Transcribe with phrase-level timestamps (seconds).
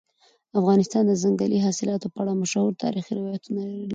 [0.59, 3.87] افغانستان د ځنګلي حاصلاتو په اړه مشهور تاریخي روایتونه لري.